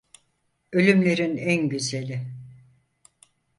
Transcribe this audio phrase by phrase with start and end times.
[0.71, 2.25] Ölümlerin en güzeli...